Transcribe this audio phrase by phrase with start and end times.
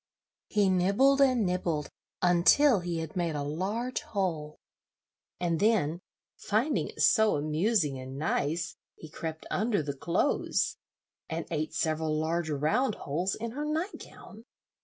[0.47, 1.91] He nibbled and nibbled
[2.23, 4.57] until he had made a large hole;
[5.39, 6.01] and then,
[6.37, 10.77] finding it so amusing and nice, he crept under the clothes,
[11.29, 14.45] and ate several large round holes in her night gown.